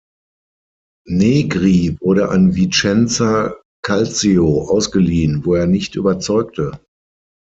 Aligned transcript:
Negri 1.07 1.95
wurde 1.99 2.29
an 2.29 2.55
Vicenza 2.55 3.55
Calcio 3.85 4.63
ausgeliehen, 4.67 5.45
wo 5.45 5.53
er 5.53 5.67
nicht 5.67 5.93
überzeugte. 5.95 6.79